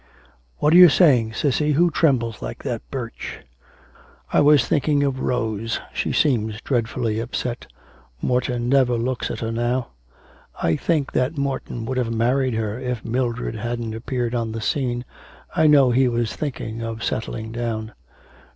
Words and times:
'What 0.57 0.73
are 0.73 0.77
you 0.77 0.89
saying, 0.89 1.33
Cissy? 1.33 1.73
Who 1.73 1.91
trembles 1.91 2.41
like 2.41 2.63
that 2.63 2.81
birch?' 2.89 3.41
'I 4.33 4.41
was 4.41 4.67
thinking 4.67 5.03
of 5.03 5.19
Rose, 5.19 5.79
she 5.93 6.11
seems 6.11 6.59
dreadfully 6.61 7.19
upset, 7.19 7.67
Morton 8.19 8.67
never 8.67 8.97
looks 8.97 9.29
at 9.29 9.41
her 9.41 9.51
now.' 9.51 9.89
'I 10.59 10.75
think 10.77 11.11
that 11.11 11.37
Morton 11.37 11.85
would 11.85 11.97
have 11.99 12.11
married 12.11 12.55
her 12.55 12.79
if 12.79 13.05
Mildred 13.05 13.53
hadn't 13.53 13.93
appeared 13.93 14.33
on 14.33 14.53
the 14.53 14.59
scene. 14.61 15.05
I 15.55 15.67
know 15.67 15.91
he 15.91 16.07
was 16.07 16.35
thinking 16.35 16.81
of 16.81 17.03
settling 17.03 17.51
down.' 17.51 17.93